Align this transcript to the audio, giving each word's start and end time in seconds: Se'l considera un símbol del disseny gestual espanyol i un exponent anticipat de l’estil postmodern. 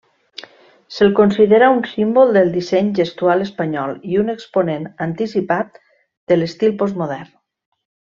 Se'l 0.99 1.11
considera 1.19 1.67
un 1.73 1.83
símbol 1.89 2.31
del 2.37 2.49
disseny 2.55 2.89
gestual 3.01 3.45
espanyol 3.45 3.93
i 4.13 4.17
un 4.23 4.33
exponent 4.35 4.87
anticipat 5.07 5.77
de 6.33 6.39
l’estil 6.41 6.75
postmodern. 6.81 7.31